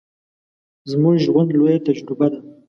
[0.91, 2.39] زموږ ژوند، لويه تجربه ده.